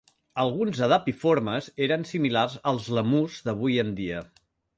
Alguns 0.43 0.79
adapiformes 0.85 1.67
eren 1.89 2.07
similars 2.13 2.57
als 2.73 2.89
lèmurs 2.99 3.37
d'avui 3.51 3.79
en 3.85 3.95
dia. 4.03 4.25